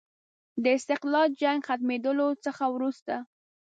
د 0.63 0.65
استقلال 0.77 1.29
جنګ 1.41 1.59
ختمېدلو 1.67 2.27
څخه 2.45 2.63
وروسته. 2.75 3.15